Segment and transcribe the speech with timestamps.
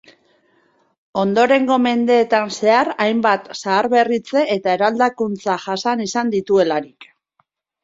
[1.23, 7.11] Ondorengo mendeetan zehar hainbat zaharberritze eta eraldakuntza jasan izan dituelarik.